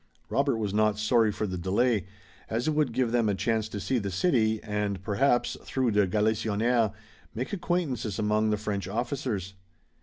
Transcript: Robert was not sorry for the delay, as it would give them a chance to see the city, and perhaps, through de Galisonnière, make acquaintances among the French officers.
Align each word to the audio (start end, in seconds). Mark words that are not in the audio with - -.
Robert 0.31 0.57
was 0.57 0.73
not 0.73 0.97
sorry 0.97 1.31
for 1.31 1.45
the 1.45 1.59
delay, 1.59 2.07
as 2.49 2.67
it 2.67 2.71
would 2.71 2.91
give 2.91 3.11
them 3.11 3.29
a 3.29 3.35
chance 3.35 3.69
to 3.69 3.79
see 3.79 3.99
the 3.99 4.09
city, 4.09 4.59
and 4.63 5.03
perhaps, 5.03 5.55
through 5.61 5.91
de 5.91 6.07
Galisonnière, 6.07 6.91
make 7.35 7.53
acquaintances 7.53 8.17
among 8.17 8.49
the 8.49 8.57
French 8.57 8.87
officers. 8.87 9.53